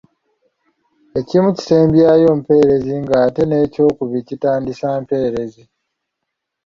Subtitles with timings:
[1.19, 5.63] Ekimu kisembyayo mpeerezi nga ate n’ekyokubiri kitandisa mpeerezi.